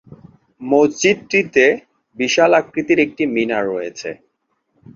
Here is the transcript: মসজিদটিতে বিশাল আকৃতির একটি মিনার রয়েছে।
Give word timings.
মসজিদটিতে 0.61 1.65
বিশাল 2.17 2.51
আকৃতির 2.59 2.99
একটি 3.05 3.23
মিনার 3.35 3.63
রয়েছে। 3.67 4.09